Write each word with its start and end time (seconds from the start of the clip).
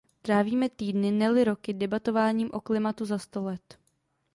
Trávíme 0.21 0.69
týdny, 0.69 1.11
ne-li 1.11 1.43
roky, 1.43 1.73
debatováním 1.73 2.49
o 2.53 2.61
klimatu 2.61 3.05
za 3.05 3.17
sto 3.17 3.41
let. 3.43 3.77